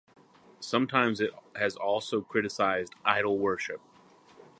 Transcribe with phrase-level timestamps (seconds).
[0.61, 3.79] Sometimes it has also criticised Idol worship.